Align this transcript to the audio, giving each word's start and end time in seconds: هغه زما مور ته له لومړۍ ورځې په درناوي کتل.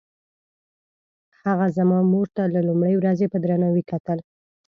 هغه 1.43 1.67
زما 1.77 1.99
مور 2.11 2.27
ته 2.35 2.43
له 2.53 2.59
لومړۍ 2.67 2.93
ورځې 2.97 3.25
په 3.31 3.37
درناوي 3.43 3.83
کتل. 3.91 4.17